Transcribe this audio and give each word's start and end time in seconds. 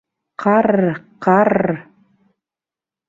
—Ҡарр, 0.43 0.81
ҡарр! 1.27 1.63